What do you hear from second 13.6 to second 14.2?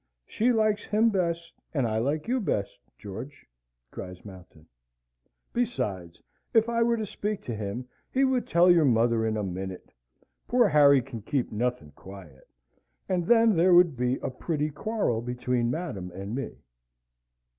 would be